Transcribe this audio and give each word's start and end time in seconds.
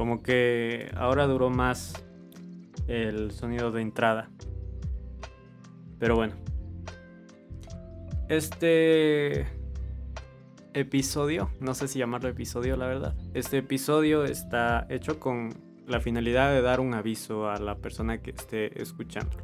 Como 0.00 0.22
que 0.22 0.90
ahora 0.96 1.26
duró 1.26 1.50
más 1.50 1.92
el 2.88 3.32
sonido 3.32 3.70
de 3.70 3.82
entrada. 3.82 4.30
Pero 5.98 6.16
bueno. 6.16 6.36
Este 8.30 9.46
episodio, 10.72 11.50
no 11.60 11.74
sé 11.74 11.86
si 11.86 11.98
llamarlo 11.98 12.30
episodio 12.30 12.78
la 12.78 12.86
verdad. 12.86 13.14
Este 13.34 13.58
episodio 13.58 14.24
está 14.24 14.86
hecho 14.88 15.20
con 15.20 15.50
la 15.86 16.00
finalidad 16.00 16.50
de 16.50 16.62
dar 16.62 16.80
un 16.80 16.94
aviso 16.94 17.50
a 17.50 17.58
la 17.58 17.76
persona 17.76 18.22
que 18.22 18.30
esté 18.30 18.80
escuchando. 18.80 19.36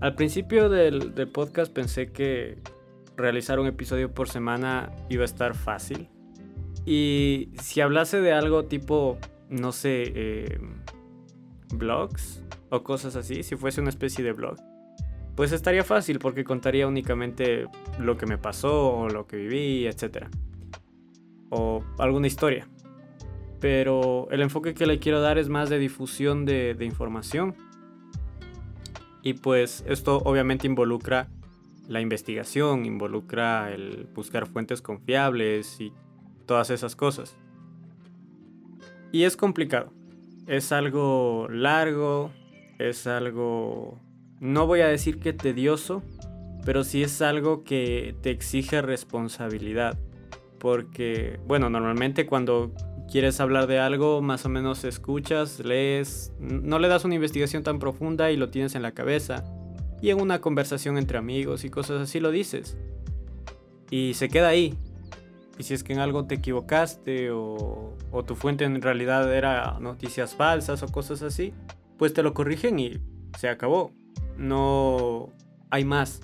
Al 0.00 0.14
principio 0.14 0.68
del, 0.68 1.12
podcast 1.32 1.72
pensé 1.72 2.12
que 2.12 2.62
realizar 3.16 3.58
un 3.58 3.66
episodio 3.66 4.14
por 4.14 4.28
semana 4.28 4.92
iba 5.08 5.22
a 5.22 5.26
estar 5.26 5.56
fácil. 5.56 6.08
Y 6.86 7.50
si 7.60 7.80
hablase 7.80 8.20
de 8.20 8.32
algo 8.32 8.64
tipo, 8.66 9.18
no 9.48 9.72
sé, 9.72 10.12
eh, 10.14 10.58
blogs 11.74 12.42
o 12.70 12.82
cosas 12.82 13.16
así, 13.16 13.42
si 13.42 13.56
fuese 13.56 13.80
una 13.80 13.90
especie 13.90 14.24
de 14.24 14.32
blog, 14.32 14.56
pues 15.34 15.52
estaría 15.52 15.82
fácil 15.82 16.18
porque 16.18 16.44
contaría 16.44 16.86
únicamente 16.86 17.66
lo 17.98 18.16
que 18.16 18.26
me 18.26 18.38
pasó 18.38 18.92
o 18.92 19.08
lo 19.08 19.26
que 19.26 19.36
viví, 19.36 19.86
etc. 19.86 20.26
O 21.50 21.82
alguna 21.98 22.26
historia. 22.26 22.68
Pero 23.60 24.28
el 24.30 24.42
enfoque 24.42 24.74
que 24.74 24.86
le 24.86 24.98
quiero 24.98 25.20
dar 25.20 25.38
es 25.38 25.48
más 25.48 25.70
de 25.70 25.78
difusión 25.78 26.44
de, 26.44 26.74
de 26.74 26.84
información. 26.84 27.56
Y 29.22 29.34
pues 29.34 29.82
esto 29.88 30.18
obviamente 30.18 30.66
involucra 30.66 31.28
la 31.88 32.00
investigación, 32.00 32.84
involucra 32.84 33.72
el 33.72 34.06
buscar 34.14 34.46
fuentes 34.46 34.82
confiables 34.82 35.80
y 35.80 35.92
todas 36.46 36.70
esas 36.70 36.96
cosas. 36.96 37.36
Y 39.12 39.24
es 39.24 39.36
complicado. 39.36 39.92
Es 40.46 40.72
algo 40.72 41.48
largo, 41.48 42.30
es 42.78 43.06
algo 43.06 43.98
no 44.44 44.66
voy 44.66 44.80
a 44.80 44.88
decir 44.88 45.20
que 45.20 45.32
tedioso, 45.32 46.02
pero 46.66 46.84
sí 46.84 47.02
es 47.02 47.22
algo 47.22 47.64
que 47.64 48.14
te 48.20 48.30
exige 48.30 48.82
responsabilidad. 48.82 49.98
Porque, 50.58 51.40
bueno, 51.46 51.70
normalmente 51.70 52.26
cuando 52.26 52.72
quieres 53.10 53.40
hablar 53.40 53.66
de 53.66 53.78
algo, 53.78 54.20
más 54.20 54.44
o 54.44 54.50
menos 54.50 54.84
escuchas, 54.84 55.60
lees, 55.60 56.34
no 56.38 56.78
le 56.78 56.88
das 56.88 57.06
una 57.06 57.14
investigación 57.14 57.62
tan 57.62 57.78
profunda 57.78 58.30
y 58.30 58.36
lo 58.36 58.50
tienes 58.50 58.74
en 58.74 58.82
la 58.82 58.92
cabeza. 58.92 59.44
Y 60.02 60.10
en 60.10 60.20
una 60.20 60.42
conversación 60.42 60.98
entre 60.98 61.16
amigos 61.16 61.64
y 61.64 61.70
cosas 61.70 62.02
así 62.02 62.20
lo 62.20 62.30
dices. 62.30 62.76
Y 63.90 64.12
se 64.12 64.28
queda 64.28 64.48
ahí. 64.48 64.76
Y 65.58 65.62
si 65.62 65.74
es 65.74 65.84
que 65.84 65.92
en 65.92 66.00
algo 66.00 66.26
te 66.26 66.36
equivocaste 66.36 67.30
o, 67.30 67.94
tu 68.26 68.34
fuente 68.34 68.64
en 68.64 68.80
realidad 68.82 69.32
era 69.32 69.78
noticias 69.80 70.34
falsas 70.34 70.82
o 70.82 70.88
cosas 70.88 71.22
así, 71.22 71.52
pues 71.96 72.12
te 72.12 72.22
lo 72.22 72.34
corrigen 72.34 72.78
y 72.78 72.98
se 73.38 73.48
acabó 73.48 73.92
no 74.36 75.32
hay 75.70 75.84
más. 75.84 76.20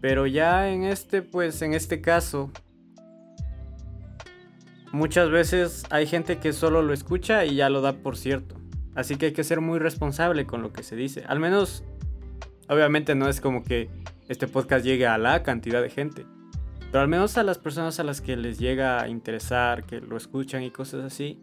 Pero 0.00 0.26
ya 0.26 0.70
en 0.70 0.84
este, 0.84 1.22
pues 1.22 1.60
en 1.62 1.74
este 1.74 2.00
caso, 2.00 2.50
muchas 4.92 5.30
veces 5.30 5.84
hay 5.90 6.06
gente 6.06 6.38
que 6.38 6.52
solo 6.52 6.82
lo 6.82 6.92
escucha 6.92 7.44
y 7.44 7.56
ya 7.56 7.68
lo 7.68 7.80
da 7.80 7.94
por 7.94 8.16
cierto. 8.16 8.56
Así 8.94 9.16
que 9.16 9.26
hay 9.26 9.32
que 9.32 9.44
ser 9.44 9.60
muy 9.60 9.78
responsable 9.78 10.46
con 10.46 10.62
lo 10.62 10.72
que 10.72 10.82
se 10.82 10.96
dice. 10.96 11.24
Al 11.26 11.40
menos, 11.40 11.84
obviamente 12.68 13.14
no 13.14 13.28
es 13.28 13.40
como 13.40 13.62
que 13.62 13.88
este 14.28 14.46
podcast 14.46 14.84
llegue 14.84 15.06
a 15.06 15.18
la 15.18 15.42
cantidad 15.42 15.82
de 15.82 15.90
gente. 15.90 16.26
Pero 16.90 17.02
al 17.02 17.08
menos 17.08 17.36
a 17.38 17.42
las 17.42 17.58
personas 17.58 18.00
a 18.00 18.04
las 18.04 18.20
que 18.20 18.36
les 18.36 18.58
llega 18.58 19.02
a 19.02 19.08
interesar, 19.08 19.84
que 19.84 20.00
lo 20.00 20.16
escuchan 20.16 20.62
y 20.62 20.70
cosas 20.70 21.04
así, 21.04 21.38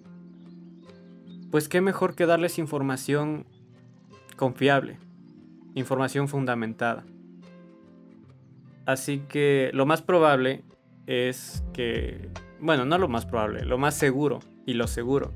pues 1.52 1.70
qué 1.70 1.82
mejor 1.82 2.16
que 2.16 2.26
darles 2.26 2.58
información 2.58 3.46
confiable 4.36 4.98
información 5.76 6.28
fundamentada. 6.28 7.06
Así 8.86 9.20
que 9.30 9.70
lo 9.74 9.86
más 9.86 10.02
probable 10.02 10.64
es 11.06 11.64
que, 11.74 12.30
bueno, 12.60 12.86
no 12.86 12.98
lo 12.98 13.08
más 13.08 13.26
probable, 13.26 13.66
lo 13.66 13.78
más 13.78 13.96
seguro 13.96 14.40
y 14.66 14.74
lo 14.74 14.88
seguro 14.88 15.32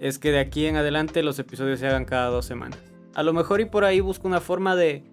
es 0.00 0.18
que 0.18 0.32
de 0.32 0.40
aquí 0.40 0.66
en 0.66 0.76
adelante 0.76 1.22
los 1.22 1.38
episodios 1.38 1.78
se 1.78 1.86
hagan 1.86 2.04
cada 2.04 2.28
dos 2.28 2.44
semanas. 2.44 2.78
A 3.14 3.22
lo 3.22 3.32
mejor 3.32 3.60
y 3.60 3.64
por 3.64 3.84
ahí 3.84 4.00
busco 4.00 4.26
una 4.26 4.40
forma 4.40 4.74
de 4.76 5.04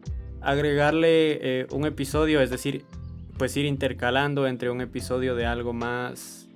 agregarle 0.42 1.62
eh, 1.62 1.68
un 1.72 1.86
episodio, 1.86 2.42
es 2.42 2.50
decir, 2.50 2.84
pues 3.41 3.57
ir 3.57 3.66
intercalando 3.66 4.46
entre 4.46 4.69
un 4.69 4.81
episodio 4.81 5.34
de 5.34 5.47
algo 5.47 5.74
más 5.74 6.47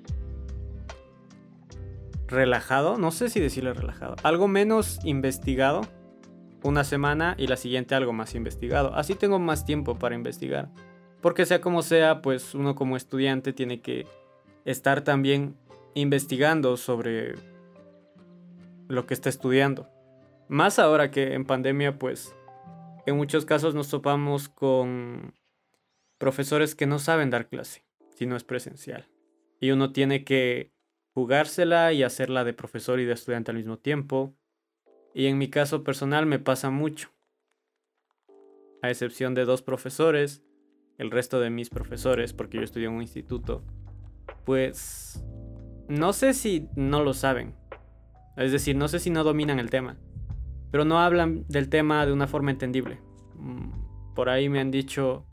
relajado, 2.28 3.00
no 3.00 3.09
sé 3.09 3.29
si 3.29 3.40
decirle 3.40 3.73
relajado, 3.73 4.16
algo 4.22 4.47
menos 4.47 5.00
investigado 5.03 5.81
una 6.62 6.84
semana 6.84 7.34
y 7.40 7.47
la 7.47 7.57
siguiente 7.57 7.95
algo 7.95 8.13
más 8.13 8.35
investigado. 8.35 8.94
Así 8.94 9.16
tengo 9.16 9.40
más 9.40 9.66
tiempo 9.66 9.97
para 9.97 10.13
investigar. 10.13 10.69
Porque 11.22 11.47
sea 11.47 11.59
como 11.59 11.81
sea, 11.81 12.22
pues 12.22 12.53
uno 12.53 12.75
como 12.75 12.97
estudiante 12.97 13.51
tiene 13.51 13.81
que 13.81 14.06
estar 14.63 15.01
también 15.01 15.56
investigando 15.95 16.78
sobre 16.78 17.34
lo 18.90 19.07
que 19.07 19.16
está 19.16 19.29
estudiando. 19.29 19.90
Más 20.50 20.78
ahora 20.78 21.09
que 21.09 21.34
en 21.34 21.45
pandemia, 21.45 21.97
pues 21.97 22.35
en 23.07 23.18
muchos 23.18 23.44
casos 23.44 23.74
nos 23.74 23.90
topamos 23.90 24.50
con 24.50 25.34
profesores 26.18 26.76
que 26.76 26.86
no 26.86 27.00
saben 27.00 27.30
dar 27.30 27.48
clase, 27.48 27.86
si 28.09 28.26
no 28.26 28.36
es 28.36 28.44
presencial. 28.44 29.09
Y 29.59 29.72
uno 29.72 29.92
tiene 29.92 30.24
que 30.24 30.72
jugársela 31.14 31.94
y 31.94 32.03
hacerla 32.03 32.44
de 32.44 32.53
profesor 32.53 33.00
y 33.00 33.06
de 33.06 33.14
estudiante 33.14 33.52
al 33.52 33.58
mismo 33.58 33.78
tiempo 33.78 34.36
y 35.16 35.28
en 35.28 35.38
mi 35.38 35.50
caso 35.50 35.84
personal 35.86 36.25
me 36.25 36.40
pasa 36.40 36.70
mucho. 36.70 37.09
A 38.81 38.90
excepción 38.90 39.34
de 39.34 39.46
dos 39.46 39.62
profesores, 39.62 40.44
el 40.98 41.09
resto 41.09 41.40
de 41.40 41.50
mis 41.50 41.70
profesores, 41.70 42.34
porque 42.34 42.58
yo 42.58 42.64
estudio 42.64 42.90
en 42.90 42.96
un 42.96 43.02
instituto, 43.02 43.64
pues 44.44 45.25
no 45.88 46.12
sé 46.12 46.34
si 46.34 46.68
no 46.75 47.02
lo 47.02 47.14
saben. 47.14 47.56
Es 48.36 48.52
decir, 48.52 48.75
no 48.75 48.90
sé 48.90 49.00
si 49.00 49.09
no 49.09 49.24
dominan 49.24 49.58
el 49.58 49.70
tema. 49.70 49.98
Pero 50.70 50.84
no 50.84 51.00
hablan 51.00 51.46
del 51.48 51.70
tema 51.70 52.06
de 52.06 52.12
una 52.12 52.28
forma 52.28 52.52
entendible. 52.52 53.00
Mm, 53.36 54.14
por 54.16 54.28
ahí 54.28 54.50
me 54.50 54.59
han 54.59 54.70
dicho 54.70 55.25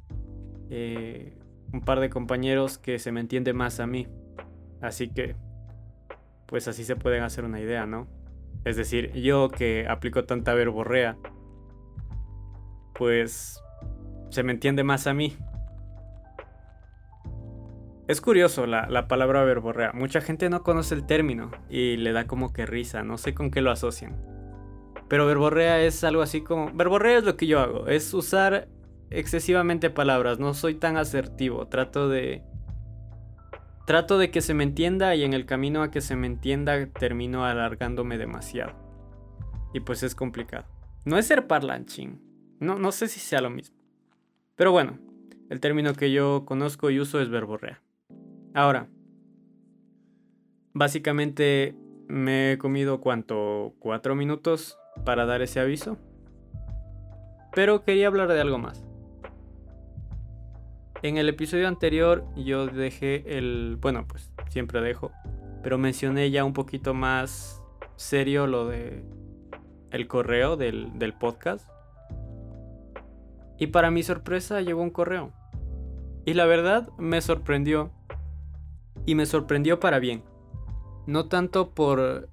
eh, 0.74 1.34
un 1.70 1.82
par 1.82 2.00
de 2.00 2.08
compañeros 2.08 2.78
que 2.78 2.98
se 2.98 3.12
me 3.12 3.20
entiende 3.20 3.52
más 3.52 3.78
a 3.78 3.86
mí. 3.86 4.08
Así 4.80 5.10
que, 5.10 5.36
pues 6.46 6.66
así 6.66 6.84
se 6.84 6.96
pueden 6.96 7.22
hacer 7.22 7.44
una 7.44 7.60
idea, 7.60 7.84
¿no? 7.84 8.08
Es 8.64 8.76
decir, 8.76 9.12
yo 9.12 9.50
que 9.50 9.86
aplico 9.86 10.24
tanta 10.24 10.54
verborrea, 10.54 11.18
pues 12.94 13.62
se 14.30 14.42
me 14.42 14.52
entiende 14.52 14.82
más 14.82 15.06
a 15.06 15.12
mí. 15.12 15.36
Es 18.08 18.22
curioso 18.22 18.66
la, 18.66 19.08
palabra 19.08 19.44
verborrea. 19.44 19.92
Mucha 19.92 20.22
gente 20.22 20.48
no 20.48 20.62
conoce 20.62 20.94
el 20.94 21.04
término 21.04 21.50
y 21.68 21.98
le 21.98 22.12
da 22.12 22.26
como 22.26 22.54
que 22.54 22.64
risa, 22.64 23.02
no 23.02 23.18
sé 23.18 23.34
con 23.34 23.50
qué 23.50 23.60
lo 23.60 23.70
asocian. 23.70 24.16
Pero 25.08 25.26
verborrea 25.26 25.82
es 25.82 26.02
algo 26.02 26.22
así 26.22 26.40
como... 26.40 26.72
Verborrea 26.72 27.18
es 27.18 27.24
lo 27.24 27.36
que 27.36 27.46
yo 27.46 27.60
hago, 27.60 27.88
es 27.88 28.14
usar 28.14 28.68
excesivamente 29.18 29.90
palabras, 29.90 30.38
no 30.38 30.54
soy 30.54 30.74
tan 30.74 30.96
asertivo, 30.96 31.66
trato 31.68 32.08
de 32.08 32.42
Trato 33.84 34.16
de 34.16 34.30
que 34.30 34.40
se 34.42 34.54
me 34.54 34.62
entienda 34.62 35.14
y 35.16 35.24
en 35.24 35.32
el 35.32 35.44
camino 35.44 35.82
a 35.82 35.90
que 35.90 36.00
se 36.00 36.14
me 36.14 36.28
entienda 36.28 36.86
termino 36.86 37.44
alargándome 37.44 38.16
demasiado. 38.16 38.72
Y 39.74 39.80
pues 39.80 40.02
es 40.04 40.14
complicado. 40.14 40.66
No 41.04 41.18
es 41.18 41.26
ser 41.26 41.48
parlanchín. 41.48 42.20
No, 42.60 42.78
no 42.78 42.92
sé 42.92 43.08
si 43.08 43.18
sea 43.18 43.40
lo 43.40 43.50
mismo. 43.50 43.76
Pero 44.54 44.70
bueno, 44.70 44.98
el 45.50 45.58
término 45.58 45.94
que 45.94 46.12
yo 46.12 46.44
conozco 46.44 46.90
y 46.90 47.00
uso 47.00 47.20
es 47.20 47.28
verborrea. 47.28 47.82
Ahora, 48.54 48.88
básicamente 50.72 51.74
me 52.06 52.52
he 52.52 52.58
comido 52.58 53.00
cuánto, 53.00 53.74
cuatro 53.80 54.14
minutos 54.14 54.78
para 55.04 55.26
dar 55.26 55.42
ese 55.42 55.58
aviso. 55.58 55.98
Pero 57.52 57.82
quería 57.82 58.06
hablar 58.06 58.28
de 58.28 58.40
algo 58.40 58.58
más. 58.58 58.84
En 61.02 61.16
el 61.16 61.28
episodio 61.28 61.66
anterior 61.66 62.24
yo 62.36 62.68
dejé 62.68 63.36
el, 63.36 63.76
bueno, 63.80 64.06
pues 64.06 64.30
siempre 64.48 64.80
dejo, 64.80 65.10
pero 65.60 65.76
mencioné 65.76 66.30
ya 66.30 66.44
un 66.44 66.52
poquito 66.52 66.94
más 66.94 67.60
serio 67.96 68.46
lo 68.46 68.68
de 68.68 69.02
el 69.90 70.06
correo 70.06 70.56
del, 70.56 70.96
del 70.98 71.12
podcast. 71.12 71.68
Y 73.58 73.68
para 73.68 73.90
mi 73.90 74.04
sorpresa 74.04 74.60
llegó 74.60 74.80
un 74.80 74.90
correo. 74.90 75.32
Y 76.24 76.34
la 76.34 76.46
verdad 76.46 76.88
me 76.98 77.20
sorprendió. 77.20 77.90
Y 79.04 79.16
me 79.16 79.26
sorprendió 79.26 79.80
para 79.80 79.98
bien. 79.98 80.22
No 81.06 81.26
tanto 81.26 81.74
por... 81.74 82.28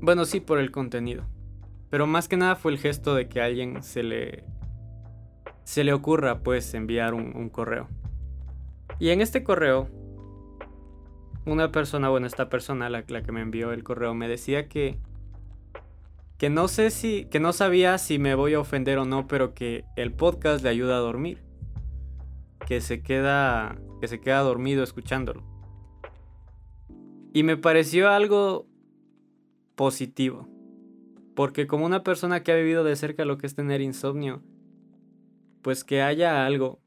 Bueno, 0.00 0.24
sí 0.24 0.40
por 0.40 0.58
el 0.58 0.72
contenido. 0.72 1.24
Pero 1.90 2.08
más 2.08 2.26
que 2.26 2.36
nada 2.36 2.56
fue 2.56 2.72
el 2.72 2.78
gesto 2.78 3.14
de 3.14 3.28
que 3.28 3.40
a 3.40 3.44
alguien 3.44 3.84
se 3.84 4.02
le... 4.02 4.44
Se 5.62 5.84
le 5.84 5.92
ocurra 5.92 6.42
pues 6.42 6.74
enviar 6.74 7.14
un, 7.14 7.36
un 7.36 7.48
correo. 7.48 7.88
Y 9.00 9.08
en 9.08 9.20
este 9.22 9.42
correo 9.42 9.88
una 11.46 11.72
persona, 11.72 12.10
bueno, 12.10 12.26
esta 12.26 12.48
persona, 12.48 12.90
la, 12.90 13.02
que 13.04 13.32
me 13.32 13.40
envió 13.40 13.72
el 13.72 13.82
correo, 13.82 14.14
me 14.14 14.28
decía 14.28 14.68
que 14.68 14.98
que 16.38 16.48
no 16.48 16.68
sé 16.68 16.90
si, 16.90 17.26
que 17.26 17.38
no 17.38 17.52
sabía 17.52 17.98
si 17.98 18.18
me 18.18 18.34
voy 18.34 18.54
a 18.54 18.60
ofender 18.60 18.96
o 18.96 19.04
no, 19.04 19.26
pero 19.26 19.52
que 19.52 19.84
el 19.96 20.10
podcast 20.10 20.64
le 20.64 20.70
ayuda 20.70 20.96
a 20.96 21.00
dormir. 21.00 21.42
Que 22.66 22.80
se 22.80 23.02
queda, 23.02 23.76
que 24.00 24.08
se 24.08 24.20
queda 24.20 24.40
dormido 24.40 24.82
escuchándolo. 24.82 25.42
Y 27.34 27.42
me 27.42 27.58
pareció 27.58 28.08
algo 28.08 28.66
positivo. 29.74 30.48
Porque 31.36 31.66
como 31.66 31.84
una 31.84 32.02
persona 32.04 32.42
que 32.42 32.52
ha 32.52 32.56
vivido 32.56 32.84
de 32.84 32.96
cerca 32.96 33.26
lo 33.26 33.36
que 33.36 33.46
es 33.46 33.54
tener 33.54 33.82
insomnio, 33.82 34.42
pues 35.60 35.84
que 35.84 36.00
haya 36.00 36.46
algo 36.46 36.80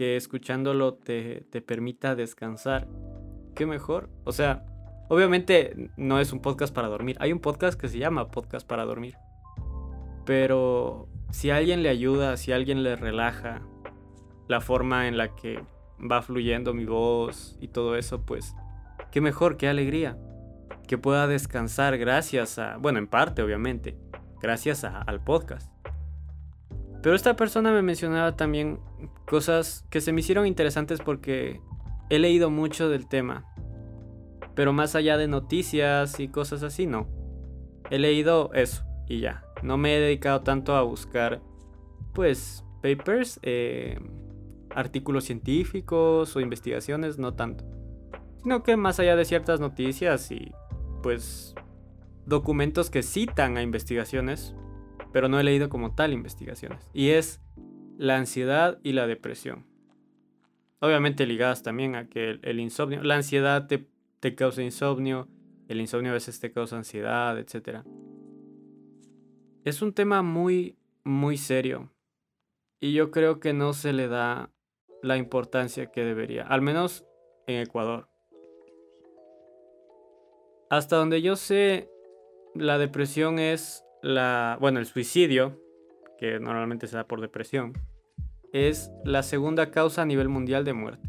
que 0.00 0.16
escuchándolo 0.16 0.94
te, 0.94 1.42
te 1.50 1.60
permita 1.60 2.14
descansar. 2.14 2.88
Qué 3.54 3.66
mejor. 3.66 4.08
O 4.24 4.32
sea, 4.32 4.64
Obviamente 5.10 5.90
no 5.96 6.20
es 6.20 6.32
un 6.32 6.40
podcast 6.40 6.72
para 6.72 6.86
dormir. 6.86 7.16
Hay 7.18 7.32
un 7.32 7.40
podcast 7.40 7.78
que 7.78 7.88
se 7.88 7.98
llama 7.98 8.30
Podcast 8.30 8.64
para 8.64 8.84
dormir. 8.84 9.16
Pero 10.24 11.08
si 11.32 11.50
alguien 11.50 11.82
le 11.82 11.88
ayuda, 11.88 12.36
si 12.36 12.52
alguien 12.52 12.84
le 12.84 12.94
relaja 12.94 13.60
la 14.46 14.60
forma 14.60 15.08
en 15.08 15.18
la 15.18 15.34
que 15.34 15.64
va 16.00 16.22
fluyendo 16.22 16.74
mi 16.74 16.84
voz 16.84 17.58
y 17.60 17.66
todo 17.66 17.96
eso, 17.96 18.24
pues 18.24 18.54
qué 19.10 19.20
mejor, 19.20 19.56
qué 19.56 19.66
alegría. 19.66 20.16
Que 20.86 20.96
pueda 20.96 21.26
descansar 21.26 21.98
gracias 21.98 22.60
a, 22.60 22.76
bueno, 22.76 23.00
en 23.00 23.08
parte 23.08 23.42
obviamente, 23.42 23.98
gracias 24.40 24.84
al 24.84 25.24
podcast. 25.24 25.79
Pero 27.02 27.14
esta 27.14 27.36
persona 27.36 27.72
me 27.72 27.82
mencionaba 27.82 28.36
también 28.36 28.80
cosas 29.26 29.86
que 29.90 30.00
se 30.00 30.12
me 30.12 30.20
hicieron 30.20 30.46
interesantes 30.46 31.00
porque 31.00 31.60
he 32.10 32.18
leído 32.18 32.50
mucho 32.50 32.88
del 32.88 33.08
tema 33.08 33.46
pero 34.54 34.72
más 34.72 34.94
allá 34.94 35.16
de 35.16 35.28
noticias 35.28 36.20
y 36.20 36.28
cosas 36.28 36.62
así, 36.62 36.86
no. 36.86 37.08
He 37.90 37.98
leído 37.98 38.50
eso 38.52 38.84
y 39.08 39.20
ya. 39.20 39.42
No 39.62 39.78
me 39.78 39.96
he 39.96 40.00
dedicado 40.00 40.42
tanto 40.42 40.74
a 40.76 40.82
buscar, 40.82 41.40
pues, 42.12 42.64
papers, 42.82 43.40
eh, 43.42 43.98
artículos 44.74 45.24
científicos 45.24 46.36
o 46.36 46.40
investigaciones, 46.40 47.18
no 47.18 47.34
tanto. 47.34 47.64
Sino 48.42 48.62
que 48.62 48.76
más 48.76 49.00
allá 49.00 49.16
de 49.16 49.24
ciertas 49.24 49.60
noticias 49.60 50.30
y, 50.30 50.52
pues, 51.02 51.54
documentos 52.26 52.90
que 52.90 53.02
citan 53.02 53.56
a 53.56 53.62
investigaciones, 53.62 54.54
pero 55.12 55.28
no 55.28 55.38
he 55.40 55.44
leído 55.44 55.68
como 55.68 55.94
tal 55.94 56.12
investigaciones. 56.12 56.90
Y 56.92 57.10
es 57.10 57.40
la 57.98 58.16
ansiedad 58.16 58.78
y 58.82 58.92
la 58.92 59.06
depresión. 59.06 59.66
Obviamente 60.80 61.26
ligadas 61.26 61.62
también 61.62 61.94
a 61.94 62.08
que 62.08 62.38
el, 62.42 62.60
insomnio, 62.60 63.02
la 63.02 63.16
ansiedad 63.16 63.66
te 63.66 63.86
te 64.20 64.34
causa 64.34 64.62
insomnio, 64.62 65.28
el 65.68 65.80
insomnio 65.80 66.10
a 66.10 66.14
veces 66.14 66.38
te 66.38 66.52
causa 66.52 66.76
ansiedad, 66.76 67.38
etc. 67.38 67.82
Es 69.64 69.82
un 69.82 69.92
tema 69.92 70.22
muy, 70.22 70.78
muy 71.04 71.38
serio 71.38 71.90
y 72.80 72.92
yo 72.92 73.10
creo 73.10 73.40
que 73.40 73.52
no 73.52 73.72
se 73.72 73.92
le 73.92 74.08
da 74.08 74.50
la 75.02 75.16
importancia 75.16 75.90
que 75.90 76.04
debería, 76.04 76.46
al 76.46 76.60
menos 76.60 77.06
en 77.46 77.62
Ecuador. 77.62 78.08
Hasta 80.68 80.96
donde 80.96 81.22
yo 81.22 81.34
sé, 81.34 81.90
la 82.54 82.78
depresión 82.78 83.38
es 83.38 83.84
la, 84.02 84.56
bueno, 84.60 84.78
el 84.78 84.86
suicidio, 84.86 85.60
que 86.18 86.38
normalmente 86.38 86.86
se 86.86 86.96
da 86.96 87.04
por 87.04 87.20
depresión, 87.20 87.72
es 88.52 88.90
la 89.04 89.22
segunda 89.22 89.70
causa 89.70 90.02
a 90.02 90.06
nivel 90.06 90.28
mundial 90.28 90.64
de 90.64 90.72
muerte. 90.72 91.08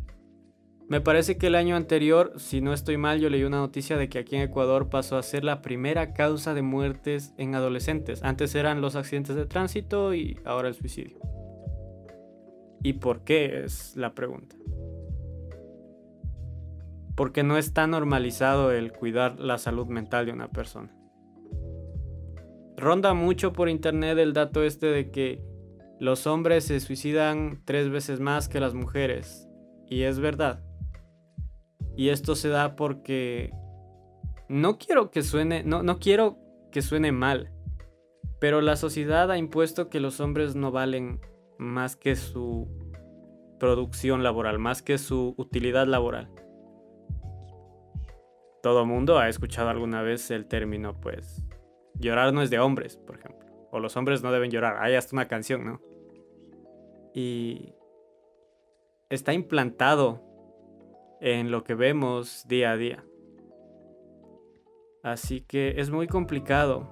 Me 0.92 1.00
parece 1.00 1.38
que 1.38 1.48
el 1.48 1.56
año 1.56 1.78
anterior, 1.78 2.34
si 2.36 2.60
no 2.60 2.74
estoy 2.74 2.98
mal, 2.98 3.22
yo 3.22 3.30
leí 3.30 3.46
una 3.46 3.60
noticia 3.60 3.96
de 3.96 4.10
que 4.10 4.20
aquí 4.20 4.36
en 4.36 4.42
Ecuador 4.42 4.90
pasó 4.90 5.18
a 5.18 5.24
ser 5.24 5.46
la 5.46 5.62
primera 5.62 6.14
causa 6.14 6.54
de 6.54 6.64
muertes 6.64 7.34
en 7.38 7.56
adolescentes. 7.56 8.22
Antes 8.24 8.54
eran 8.56 8.82
los 8.82 8.98
accidentes 8.98 9.38
de 9.38 9.46
tránsito 9.46 10.14
y 10.14 10.38
ahora 10.44 10.68
el 10.68 10.74
suicidio. 10.74 11.18
¿Y 12.84 12.94
por 12.94 13.24
qué? 13.24 13.64
Es 13.64 13.96
la 13.96 14.14
pregunta. 14.14 14.58
Porque 17.16 17.44
no 17.44 17.58
está 17.58 17.88
normalizado 17.88 18.72
el 18.72 18.92
cuidar 18.92 19.40
la 19.40 19.58
salud 19.60 19.88
mental 19.88 20.26
de 20.26 20.34
una 20.34 20.50
persona. 20.50 20.94
Ronda 22.82 23.14
mucho 23.14 23.54
por 23.54 23.70
internet 23.70 24.18
el 24.18 24.34
dato 24.34 24.64
este 24.64 24.88
de 24.88 25.12
que 25.12 25.42
los 26.00 26.26
hombres 26.26 26.66
se 26.66 26.80
suicidan 26.80 27.62
tres 27.64 27.90
veces 27.90 28.20
más 28.20 28.50
que 28.50 28.60
las 28.60 28.74
mujeres. 28.74 29.48
Y 29.88 30.02
es 30.02 30.20
verdad. 30.20 30.64
Y 31.96 32.10
esto 32.10 32.36
se 32.36 32.50
da 32.50 32.76
porque 32.76 33.54
no 34.50 34.80
quiero 34.80 35.12
que 35.12 35.22
suene, 35.22 35.64
no, 35.64 35.84
no 35.84 36.00
quiero 36.00 36.40
que 36.72 36.82
suene 36.82 37.12
mal, 37.12 37.52
pero 38.40 38.62
la 38.62 38.76
sociedad 38.76 39.30
ha 39.30 39.38
impuesto 39.38 39.88
que 39.90 40.00
los 40.00 40.20
hombres 40.20 40.56
no 40.56 40.72
valen 40.72 41.22
más 41.60 41.96
que 41.96 42.16
su 42.16 42.68
producción 43.60 44.24
laboral, 44.24 44.58
más 44.58 44.82
que 44.82 44.98
su 44.98 45.36
utilidad 45.38 45.86
laboral. 45.86 46.32
Todo 48.64 48.88
mundo 48.88 49.20
ha 49.20 49.30
escuchado 49.30 49.70
alguna 49.70 50.02
vez 50.02 50.32
el 50.32 50.48
término, 50.48 51.00
pues, 51.00 51.41
llorar 52.02 52.34
no 52.34 52.42
es 52.42 52.50
de 52.50 52.60
hombres, 52.60 52.98
por 52.98 53.18
ejemplo. 53.18 53.48
O 53.72 53.80
los 53.80 53.96
hombres 53.96 54.22
no 54.22 54.32
deben 54.32 54.52
llorar. 54.52 54.78
Hay 54.82 54.96
hasta 54.96 55.16
una 55.16 55.28
canción, 55.28 55.66
¿no? 55.66 55.82
Y 57.14 57.74
está 59.10 59.34
implantado 59.34 60.22
en 61.22 61.52
lo 61.52 61.64
que 61.64 61.76
vemos 61.76 62.46
día 62.48 62.72
a 62.72 62.78
día. 62.78 63.06
Así 65.04 65.42
que 65.42 65.76
es 65.78 65.90
muy 65.90 66.08
complicado 66.08 66.92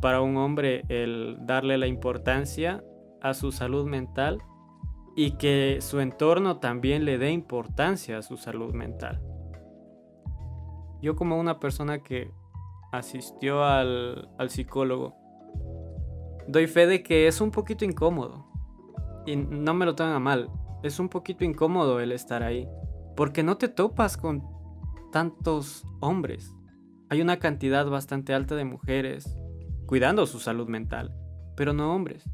para 0.00 0.20
un 0.20 0.36
hombre 0.36 0.84
el 0.88 1.36
darle 1.40 1.78
la 1.78 1.86
importancia 1.86 2.84
a 3.20 3.34
su 3.34 3.52
salud 3.52 3.86
mental 3.86 4.38
y 5.14 5.32
que 5.32 5.78
su 5.80 6.00
entorno 6.00 6.58
también 6.58 7.04
le 7.04 7.18
dé 7.18 7.30
importancia 7.30 8.18
a 8.18 8.22
su 8.22 8.36
salud 8.36 8.74
mental. 8.74 9.22
Yo 11.00 11.16
como 11.16 11.38
una 11.38 11.58
persona 11.58 12.02
que 12.02 12.30
asistió 12.92 13.64
al, 13.64 14.28
psicólogo, 14.48 15.16
doy 16.46 16.66
fe 16.66 16.86
de 16.86 17.02
que 17.02 17.26
es 17.26 17.40
un 17.40 17.50
poquito 17.50 17.84
incómodo. 17.84 18.46
Y 19.26 19.36
no 19.36 19.74
me 19.74 19.86
lo 19.86 19.94
tengan 19.94 20.14
a 20.14 20.20
mal, 20.20 20.50
es 20.82 21.00
un 21.00 21.08
poquito 21.08 21.44
incómodo 21.44 22.00
el 22.00 22.12
estar 22.12 22.42
ahí. 22.42 22.68
Porque 23.16 23.42
no 23.42 23.56
te 23.56 23.68
topas 23.68 24.16
con 24.16 24.42
tantos 25.10 25.84
hombres. 26.00 26.54
Hay 27.08 27.20
una 27.20 27.38
cantidad 27.38 27.86
bastante 27.86 28.34
alta 28.34 28.54
de 28.54 28.64
mujeres 28.64 29.36
cuidando 29.86 30.26
su 30.26 30.38
salud 30.38 30.68
mental, 30.68 31.14
pero 31.56 31.72
no 31.72 31.94
hombres. 31.94 32.28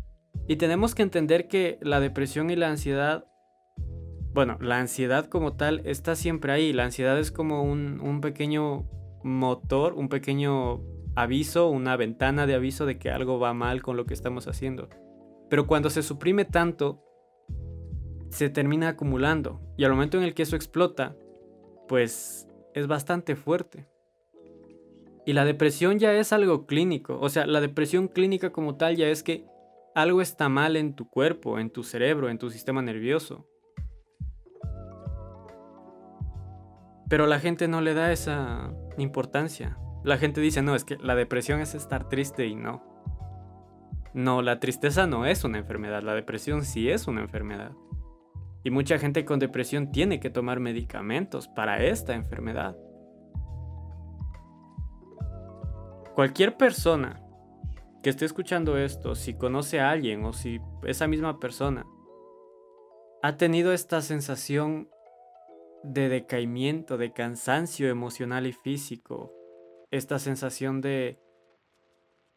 Y 0.46 0.56
tenemos 0.56 0.94
que 0.94 1.02
entender 1.02 1.48
que 1.48 1.78
la 1.82 2.00
depresión 2.00 2.50
y 2.50 2.56
la 2.56 2.70
ansiedad, 2.70 3.26
bueno, 4.32 4.56
la 4.60 4.78
ansiedad 4.78 5.26
como 5.26 5.54
tal 5.56 5.82
está 5.84 6.14
siempre 6.14 6.52
ahí. 6.52 6.72
La 6.72 6.84
ansiedad 6.84 7.18
es 7.18 7.30
como 7.32 7.62
un, 7.62 8.00
un 8.00 8.20
pequeño 8.20 8.86
motor, 9.22 9.94
un 9.94 10.08
pequeño 10.08 10.82
aviso, 11.14 11.68
una 11.68 11.96
ventana 11.96 12.46
de 12.46 12.54
aviso 12.54 12.86
de 12.86 12.98
que 12.98 13.10
algo 13.10 13.38
va 13.38 13.52
mal 13.54 13.82
con 13.82 13.96
lo 13.96 14.06
que 14.06 14.14
estamos 14.14 14.46
haciendo. 14.46 14.88
Pero 15.48 15.66
cuando 15.66 15.90
se 15.90 16.02
suprime 16.02 16.44
tanto, 16.44 17.02
se 18.30 18.50
termina 18.50 18.88
acumulando 18.88 19.60
y 19.76 19.84
al 19.84 19.92
momento 19.92 20.18
en 20.18 20.24
el 20.24 20.34
que 20.34 20.42
eso 20.42 20.56
explota, 20.56 21.16
pues 21.88 22.46
es 22.74 22.86
bastante 22.86 23.36
fuerte. 23.36 23.88
Y 25.26 25.32
la 25.32 25.44
depresión 25.44 25.98
ya 25.98 26.14
es 26.14 26.32
algo 26.32 26.66
clínico, 26.66 27.18
o 27.20 27.28
sea, 27.28 27.46
la 27.46 27.60
depresión 27.60 28.08
clínica 28.08 28.50
como 28.50 28.76
tal 28.76 28.96
ya 28.96 29.08
es 29.08 29.22
que 29.22 29.44
algo 29.94 30.22
está 30.22 30.48
mal 30.48 30.76
en 30.76 30.94
tu 30.94 31.08
cuerpo, 31.08 31.58
en 31.58 31.70
tu 31.70 31.82
cerebro, 31.82 32.30
en 32.30 32.38
tu 32.38 32.50
sistema 32.50 32.80
nervioso. 32.82 33.46
Pero 37.08 37.26
la 37.26 37.40
gente 37.40 37.68
no 37.68 37.80
le 37.80 37.94
da 37.94 38.12
esa 38.12 38.72
importancia. 38.98 39.78
La 40.04 40.18
gente 40.18 40.40
dice, 40.40 40.62
no, 40.62 40.74
es 40.74 40.84
que 40.84 40.96
la 40.96 41.14
depresión 41.14 41.60
es 41.60 41.74
estar 41.74 42.08
triste 42.08 42.46
y 42.46 42.54
no. 42.54 42.82
No, 44.14 44.42
la 44.42 44.60
tristeza 44.60 45.06
no 45.06 45.26
es 45.26 45.44
una 45.44 45.58
enfermedad, 45.58 46.02
la 46.02 46.14
depresión 46.14 46.64
sí 46.64 46.90
es 46.90 47.06
una 47.06 47.20
enfermedad. 47.20 47.72
Y 48.64 48.70
mucha 48.70 48.98
gente 48.98 49.24
con 49.24 49.38
depresión 49.38 49.90
tiene 49.92 50.20
que 50.20 50.30
tomar 50.30 50.60
medicamentos 50.60 51.48
para 51.48 51.82
esta 51.84 52.14
enfermedad. 52.14 52.76
Cualquier 56.14 56.56
persona 56.56 57.22
que 58.02 58.10
esté 58.10 58.24
escuchando 58.24 58.76
esto, 58.76 59.14
si 59.14 59.34
conoce 59.34 59.80
a 59.80 59.90
alguien 59.90 60.24
o 60.24 60.32
si 60.32 60.60
esa 60.84 61.06
misma 61.06 61.38
persona 61.38 61.86
ha 63.22 63.36
tenido 63.36 63.72
esta 63.72 64.00
sensación 64.00 64.88
de 65.82 66.08
decaimiento, 66.08 66.98
de 66.98 67.12
cansancio 67.12 67.88
emocional 67.88 68.46
y 68.46 68.52
físico, 68.52 69.32
esta 69.90 70.18
sensación 70.18 70.80
de, 70.80 71.18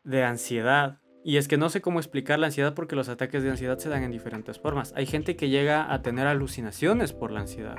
de 0.03 0.23
ansiedad, 0.23 1.01
y 1.23 1.37
es 1.37 1.47
que 1.47 1.57
no 1.57 1.69
sé 1.69 1.81
cómo 1.81 1.99
explicar 1.99 2.39
la 2.39 2.47
ansiedad 2.47 2.73
porque 2.73 2.95
los 2.95 3.09
ataques 3.09 3.43
de 3.43 3.51
ansiedad 3.51 3.77
se 3.77 3.89
dan 3.89 4.03
en 4.03 4.11
diferentes 4.11 4.59
formas. 4.59 4.91
Hay 4.95 5.05
gente 5.05 5.35
que 5.35 5.49
llega 5.49 5.93
a 5.93 6.01
tener 6.01 6.25
alucinaciones 6.25 7.13
por 7.13 7.31
la 7.31 7.41
ansiedad. 7.41 7.77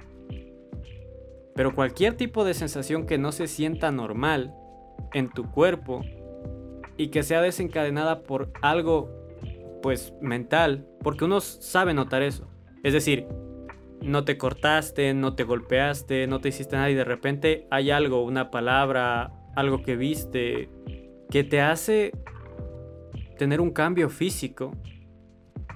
Pero 1.55 1.75
cualquier 1.75 2.17
tipo 2.17 2.45
de 2.45 2.55
sensación 2.55 3.05
que 3.05 3.19
no 3.19 3.33
se 3.33 3.49
sienta 3.49 3.91
normal 3.91 4.55
en 5.13 5.29
tu 5.29 5.51
cuerpo 5.51 6.03
y 6.97 7.09
que 7.09 7.23
sea 7.23 7.43
desencadenada 7.43 8.23
por 8.23 8.53
algo 8.63 9.11
pues 9.83 10.15
mental, 10.21 10.87
porque 11.03 11.25
uno 11.25 11.41
sabe 11.41 11.95
notar 11.95 12.23
eso. 12.23 12.49
Es 12.85 12.93
decir, 12.93 13.27
no 14.03 14.25
te 14.25 14.37
cortaste, 14.37 15.15
no 15.15 15.35
te 15.35 15.45
golpeaste, 15.45 16.27
no 16.27 16.41
te 16.41 16.49
hiciste 16.49 16.77
nada 16.77 16.91
y 16.91 16.95
de 16.95 17.05
repente 17.05 17.67
hay 17.71 17.91
algo, 17.91 18.25
una 18.25 18.51
palabra, 18.51 19.33
algo 19.55 19.83
que 19.83 19.97
viste, 19.97 20.69
que 21.31 21.45
te 21.45 21.61
hace 21.61 22.13
tener 23.39 23.61
un 23.61 23.71
cambio 23.71 24.09
físico, 24.11 24.73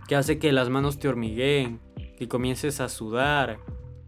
que 0.08 0.16
hace 0.16 0.38
que 0.38 0.52
las 0.52 0.68
manos 0.68 0.98
te 0.98 1.08
hormigueen, 1.08 1.80
que 2.16 2.28
comiences 2.28 2.80
a 2.80 2.88
sudar, 2.88 3.58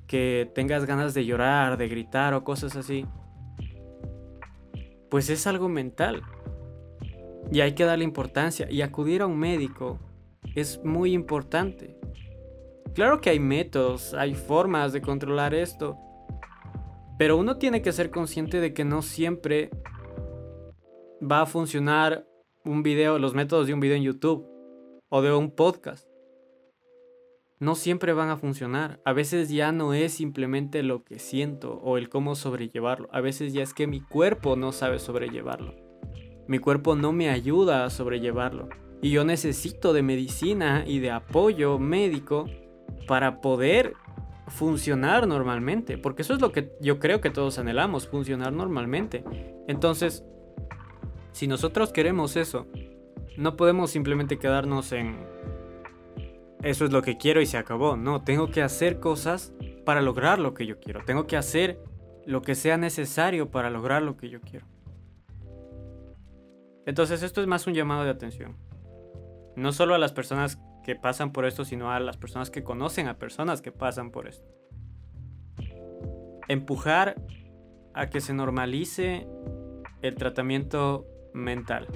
que 0.06 0.50
tengas 0.54 0.84
ganas 0.84 1.14
de 1.14 1.24
llorar, 1.24 1.76
de 1.76 1.88
gritar 1.88 2.34
o 2.34 2.44
cosas 2.44 2.76
así, 2.76 3.06
pues 5.10 5.30
es 5.30 5.46
algo 5.46 5.68
mental. 5.68 6.22
Y 7.50 7.60
hay 7.60 7.72
que 7.72 7.84
darle 7.84 8.04
importancia 8.04 8.70
y 8.70 8.82
acudir 8.82 9.22
a 9.22 9.26
un 9.26 9.38
médico 9.38 9.98
es 10.54 10.82
muy 10.84 11.12
importante. 11.12 11.97
Claro 12.98 13.20
que 13.20 13.30
hay 13.30 13.38
métodos, 13.38 14.12
hay 14.12 14.34
formas 14.34 14.92
de 14.92 15.00
controlar 15.00 15.54
esto, 15.54 15.96
pero 17.16 17.36
uno 17.36 17.56
tiene 17.56 17.80
que 17.80 17.92
ser 17.92 18.10
consciente 18.10 18.58
de 18.58 18.74
que 18.74 18.84
no 18.84 19.02
siempre 19.02 19.70
va 21.22 21.42
a 21.42 21.46
funcionar 21.46 22.26
un 22.64 22.82
video, 22.82 23.20
los 23.20 23.34
métodos 23.34 23.68
de 23.68 23.74
un 23.74 23.78
video 23.78 23.96
en 23.96 24.02
YouTube 24.02 24.48
o 25.10 25.22
de 25.22 25.32
un 25.32 25.52
podcast. 25.52 26.08
No 27.60 27.76
siempre 27.76 28.14
van 28.14 28.30
a 28.30 28.36
funcionar. 28.36 29.00
A 29.04 29.12
veces 29.12 29.48
ya 29.48 29.70
no 29.70 29.94
es 29.94 30.14
simplemente 30.14 30.82
lo 30.82 31.04
que 31.04 31.20
siento 31.20 31.74
o 31.74 31.98
el 31.98 32.08
cómo 32.08 32.34
sobrellevarlo. 32.34 33.08
A 33.12 33.20
veces 33.20 33.52
ya 33.52 33.62
es 33.62 33.74
que 33.74 33.86
mi 33.86 34.00
cuerpo 34.00 34.56
no 34.56 34.72
sabe 34.72 34.98
sobrellevarlo. 34.98 35.76
Mi 36.48 36.58
cuerpo 36.58 36.96
no 36.96 37.12
me 37.12 37.30
ayuda 37.30 37.84
a 37.84 37.90
sobrellevarlo. 37.90 38.68
Y 39.00 39.10
yo 39.10 39.24
necesito 39.24 39.92
de 39.92 40.02
medicina 40.02 40.82
y 40.84 40.98
de 40.98 41.12
apoyo 41.12 41.78
médico 41.78 42.46
para 43.06 43.40
poder 43.40 43.94
funcionar 44.48 45.26
normalmente. 45.26 45.98
Porque 45.98 46.22
eso 46.22 46.34
es 46.34 46.40
lo 46.40 46.52
que 46.52 46.72
yo 46.80 46.98
creo 46.98 47.20
que 47.20 47.30
todos 47.30 47.58
anhelamos, 47.58 48.08
funcionar 48.08 48.52
normalmente. 48.52 49.24
Entonces, 49.66 50.24
si 51.32 51.46
nosotros 51.46 51.92
queremos 51.92 52.36
eso, 52.36 52.66
no 53.36 53.56
podemos 53.56 53.90
simplemente 53.90 54.38
quedarnos 54.38 54.92
en 54.92 55.16
eso 56.62 56.84
es 56.84 56.92
lo 56.92 57.02
que 57.02 57.16
quiero 57.16 57.40
y 57.40 57.46
se 57.46 57.56
acabó. 57.56 57.96
No, 57.96 58.22
tengo 58.22 58.50
que 58.50 58.62
hacer 58.62 58.98
cosas 58.98 59.52
para 59.84 60.02
lograr 60.02 60.38
lo 60.38 60.54
que 60.54 60.66
yo 60.66 60.80
quiero. 60.80 61.04
Tengo 61.04 61.26
que 61.26 61.36
hacer 61.36 61.80
lo 62.26 62.42
que 62.42 62.54
sea 62.54 62.76
necesario 62.76 63.50
para 63.50 63.70
lograr 63.70 64.02
lo 64.02 64.16
que 64.16 64.28
yo 64.28 64.40
quiero. 64.40 64.66
Entonces 66.84 67.22
esto 67.22 67.40
es 67.40 67.46
más 67.46 67.66
un 67.66 67.74
llamado 67.74 68.04
de 68.04 68.10
atención. 68.10 68.56
No 69.56 69.72
solo 69.72 69.94
a 69.94 69.98
las 69.98 70.12
personas 70.12 70.58
que 70.88 70.96
pasan 70.96 71.32
por 71.34 71.44
esto, 71.44 71.66
sino 71.66 71.92
a 71.92 72.00
las 72.00 72.16
personas 72.16 72.50
que 72.50 72.64
conocen 72.64 73.08
a 73.08 73.18
personas 73.18 73.60
que 73.60 73.72
pasan 73.72 74.10
por 74.10 74.26
esto. 74.26 74.48
Empujar 76.48 77.22
a 77.92 78.08
que 78.08 78.22
se 78.22 78.32
normalice 78.32 79.28
el 80.00 80.14
tratamiento 80.14 81.06
mental. 81.34 81.88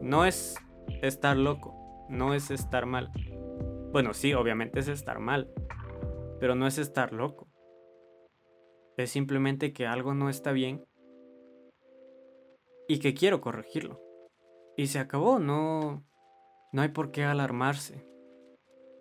No 0.00 0.24
es 0.24 0.56
estar 1.02 1.36
loco, 1.36 2.06
no 2.08 2.32
es 2.32 2.50
estar 2.50 2.86
mal. 2.86 3.12
Bueno, 3.92 4.14
sí, 4.14 4.32
obviamente 4.32 4.80
es 4.80 4.88
estar 4.88 5.18
mal, 5.18 5.52
pero 6.40 6.54
no 6.54 6.66
es 6.66 6.78
estar 6.78 7.12
loco. 7.12 7.48
Es 8.96 9.10
simplemente 9.10 9.74
que 9.74 9.86
algo 9.86 10.14
no 10.14 10.30
está 10.30 10.52
bien 10.52 10.86
y 12.88 12.98
que 12.98 13.12
quiero 13.12 13.42
corregirlo. 13.42 14.00
Y 14.74 14.86
se 14.86 15.00
acabó, 15.00 15.38
no 15.38 16.05
no 16.76 16.82
hay 16.82 16.90
por 16.90 17.10
qué 17.10 17.24
alarmarse. 17.24 18.04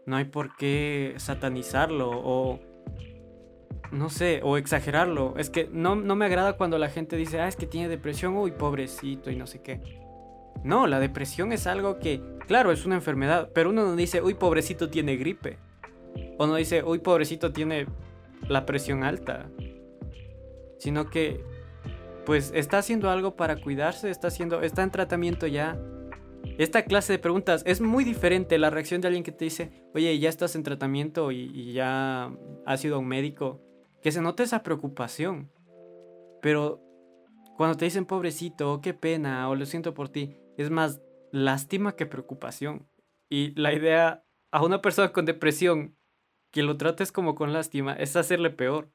No 0.06 0.16
hay 0.16 0.24
por 0.24 0.56
qué 0.56 1.14
satanizarlo 1.18 2.10
o 2.10 2.62
no 3.92 4.10
sé, 4.10 4.40
o 4.44 4.56
exagerarlo. 4.56 5.34
Es 5.36 5.50
que 5.50 5.68
no, 5.70 5.98
no 5.98 6.16
me 6.16 6.24
agrada 6.24 6.56
cuando 6.56 6.78
la 6.78 6.88
gente 6.88 7.18
dice, 7.18 7.42
ah, 7.42 7.50
es 7.50 7.58
que 7.58 7.68
tiene 7.68 7.90
depresión, 7.90 8.38
uy, 8.38 8.52
pobrecito 8.52 9.30
y 9.30 9.36
no 9.36 9.46
sé 9.46 9.62
qué. 9.62 9.82
No, 10.64 10.88
la 10.88 11.02
depresión 11.02 11.52
es 11.52 11.68
algo 11.68 12.00
que, 12.00 12.22
claro, 12.48 12.72
es 12.72 12.86
una 12.86 12.96
enfermedad, 12.96 13.50
pero 13.54 13.72
uno 13.72 13.84
no 13.84 13.98
dice, 13.98 14.22
uy, 14.22 14.36
pobrecito 14.36 14.90
tiene 14.90 15.18
gripe. 15.18 15.58
O 16.38 16.48
no 16.48 16.56
dice, 16.56 16.82
uy, 16.82 17.00
pobrecito 17.00 17.52
tiene 17.52 17.88
la 18.48 18.66
presión 18.66 19.04
alta. 19.04 19.50
Sino 20.80 21.10
que, 21.10 21.44
pues, 22.26 22.54
está 22.56 22.78
haciendo 22.78 23.10
algo 23.10 23.36
para 23.36 23.58
cuidarse, 23.58 24.10
está 24.10 24.30
haciendo, 24.30 24.62
está 24.62 24.82
en 24.82 24.92
tratamiento 24.92 25.46
ya. 25.46 25.78
Esta 26.58 26.86
clase 26.86 27.12
de 27.12 27.20
preguntas 27.20 27.64
es 27.66 27.82
muy 27.82 28.06
diferente 28.06 28.58
la 28.58 28.70
reacción 28.70 29.02
de 29.02 29.08
alguien 29.08 29.26
que 29.26 29.34
te 29.34 29.44
dice, 29.44 29.72
oye, 29.94 30.18
ya 30.20 30.30
estás 30.30 30.56
en 30.56 30.64
tratamiento 30.64 31.32
y, 31.32 31.74
ya 31.74 32.32
has 32.66 32.86
ido 32.86 32.96
a 32.96 33.00
un 33.00 33.08
médico 33.08 33.62
que 34.02 34.14
se 34.14 34.22
note 34.22 34.44
esa 34.44 34.64
preocupación. 34.64 35.52
Pero 36.42 36.82
cuando 37.58 37.76
te 37.76 37.86
dicen 37.86 38.06
pobrecito, 38.06 38.80
qué 38.82 38.94
pena, 38.94 39.50
o 39.50 39.56
lo 39.56 39.66
siento 39.66 39.94
por 39.94 40.08
ti, 40.08 40.38
es 40.58 40.70
más 40.70 41.02
lástima 41.32 41.98
que 41.98 42.06
preocupación. 42.06 42.88
Y 43.30 43.52
la 43.60 43.74
idea 43.74 44.24
a 44.52 44.64
una 44.64 44.82
persona 44.82 45.12
con 45.12 45.26
depresión 45.26 45.98
que 46.52 46.64
lo 46.64 46.78
trates 46.78 47.12
como 47.12 47.36
con 47.36 47.52
lástima 47.52 47.94
es 47.94 48.16
hacerle 48.16 48.50
peor. 48.50 48.90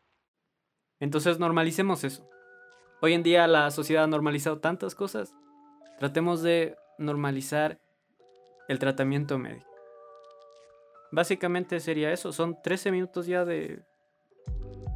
Entonces 0.98 1.38
normalicemos 1.38 2.04
eso. 2.04 2.26
Hoy 3.02 3.12
en 3.12 3.22
día 3.22 3.46
la 3.46 3.70
sociedad 3.70 4.04
ha 4.04 4.06
normalizado 4.06 4.60
tantas 4.60 4.94
cosas. 4.94 5.34
Tratemos 5.98 6.40
de 6.40 6.76
normalizar 7.00 7.80
el 8.68 8.78
tratamiento 8.78 9.38
médico. 9.38 9.66
Básicamente 11.10 11.80
sería 11.80 12.12
eso. 12.12 12.32
Son 12.32 12.56
13 12.62 12.92
minutos 12.92 13.26
ya 13.26 13.44
de, 13.44 13.82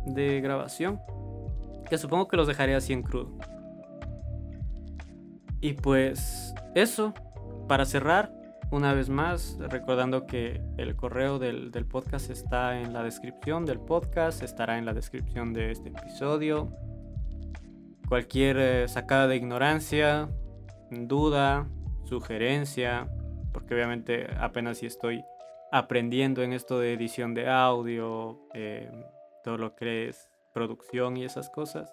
de 0.07 0.41
grabación. 0.41 1.01
Que 1.91 1.99
supongo 1.99 2.29
que 2.29 2.37
los 2.37 2.47
dejaré 2.47 2.77
así 2.77 2.93
en 2.93 3.03
crudo. 3.03 3.37
Y 5.61 5.73
pues 5.73 6.55
eso, 6.75 7.15
para 7.69 7.85
cerrar, 7.85 8.33
una 8.71 8.93
vez 8.93 9.09
más, 9.09 9.57
recordando 9.59 10.27
que 10.27 10.61
el 10.77 10.97
correo 10.97 11.39
del, 11.39 11.71
podcast 11.87 12.31
está 12.31 12.81
en 12.81 12.93
la 12.93 13.03
descripción 13.03 13.65
del 13.65 13.79
podcast, 13.79 14.43
estará 14.43 14.79
en 14.79 14.85
la 14.85 14.93
descripción 14.93 15.53
de 15.53 15.71
este 15.71 15.91
episodio. 15.91 16.73
Cualquier 18.09 18.59
eh, 18.59 18.89
sacada 18.89 19.27
de 19.27 19.37
ignorancia, 19.37 20.29
duda, 20.91 21.67
sugerencia, 22.05 23.09
porque 23.53 23.75
obviamente 23.75 24.27
apenas 24.39 24.79
si 24.79 24.87
estoy 24.87 25.25
aprendiendo 25.73 26.43
en 26.43 26.53
esto 26.53 26.79
de 26.79 26.93
edición 26.93 27.35
de 27.35 27.49
audio, 27.49 28.41
eh, 28.55 28.91
todo 29.43 29.59
lo 29.59 29.75
que 29.75 30.09
es 30.09 30.31
producción 30.53 31.17
y 31.17 31.25
esas 31.25 31.51
cosas, 31.51 31.93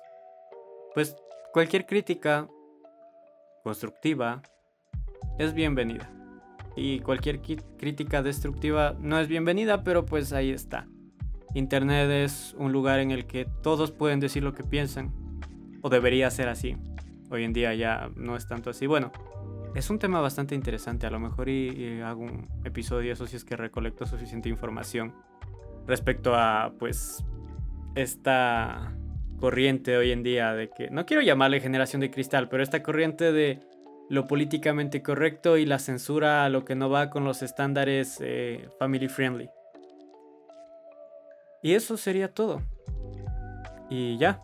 pues 0.94 1.16
cualquier 1.52 1.86
crítica 1.86 2.48
constructiva 3.64 4.42
es 5.40 5.54
bienvenida. 5.54 6.10
Y 6.76 7.00
cualquier 7.02 7.42
crítica 7.42 8.22
destructiva 8.22 8.96
no 9.00 9.20
es 9.20 9.28
bienvenida, 9.28 9.84
pero 9.84 10.06
pues 10.06 10.32
ahí 10.32 10.52
está. 10.52 10.88
Internet 11.54 12.10
es 12.10 12.56
un 12.58 12.72
lugar 12.72 13.00
en 13.00 13.12
el 13.12 13.26
que 13.26 13.46
todos 13.62 13.92
pueden 13.92 14.22
decir 14.22 14.42
lo 14.42 14.54
que 14.54 14.64
piensan, 14.64 15.12
o 15.82 15.90
debería 15.90 16.32
ser 16.32 16.48
así. 16.48 16.78
Hoy 17.30 17.44
en 17.44 17.52
día 17.52 17.74
ya 17.74 18.10
no 18.16 18.38
es 18.38 18.48
tanto 18.48 18.70
así. 18.70 18.88
Bueno, 18.88 19.12
es 19.76 19.90
un 19.90 20.00
tema 20.00 20.20
bastante 20.20 20.56
interesante. 20.56 21.08
A 21.08 21.12
lo 21.12 21.20
mejor 21.20 21.50
y, 21.50 22.02
hago 22.02 22.24
un 22.24 22.50
episodio 22.64 23.14
eso 23.14 23.28
si 23.28 23.36
es 23.36 23.46
que 23.46 23.56
recolecto 23.56 24.06
suficiente 24.06 24.50
información 24.50 25.14
respecto 25.88 26.36
a 26.36 26.74
pues 26.78 27.24
esta 27.96 28.94
corriente 29.40 29.98
hoy 29.98 30.12
en 30.12 30.24
día 30.24 30.54
de 30.54 30.70
que, 30.70 30.90
no 30.92 31.06
quiero 31.06 31.24
llamarle 31.24 31.60
generación 31.60 32.02
de 32.02 32.12
cristal, 32.12 32.48
pero 32.48 32.62
esta 32.62 32.84
corriente 32.84 33.32
de 33.32 33.60
lo 34.10 34.28
políticamente 34.28 35.02
correcto 35.02 35.58
y 35.58 35.66
la 35.66 35.80
censura 35.80 36.46
a 36.46 36.50
lo 36.50 36.64
que 36.64 36.76
no 36.76 36.90
va 36.90 37.10
con 37.10 37.24
los 37.24 37.42
estándares 37.42 38.20
eh, 38.22 38.68
family 38.78 39.08
friendly. 39.08 39.50
Y 41.64 41.74
eso 41.74 41.98
sería 41.98 42.34
todo. 42.34 42.62
Y 43.90 44.18
ya, 44.18 44.42